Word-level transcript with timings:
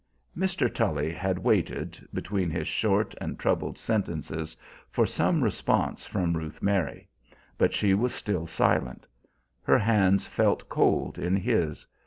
Mr. 0.35 0.67
Tully 0.67 1.11
had 1.13 1.37
waited, 1.37 2.07
between 2.11 2.49
his 2.49 2.67
short 2.67 3.13
and 3.21 3.37
troubled 3.37 3.77
sentences, 3.77 4.57
for 4.89 5.05
some 5.05 5.43
response 5.43 6.07
from 6.07 6.35
Ruth 6.35 6.59
Mary, 6.59 7.07
but 7.55 7.71
she 7.71 7.93
was 7.93 8.11
still 8.11 8.47
silent. 8.47 9.05
Her 9.61 9.77
hands 9.77 10.25
felt 10.25 10.67
cold 10.67 11.19
in 11.19 11.35
his. 11.35 11.85